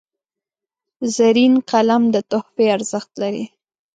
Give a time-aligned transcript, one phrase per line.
[1.15, 3.45] زرین قلم د تحفې ارزښت لري.